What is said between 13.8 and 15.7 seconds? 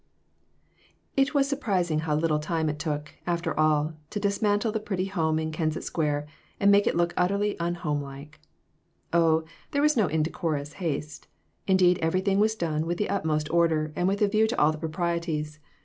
and with a view to all the proprieties.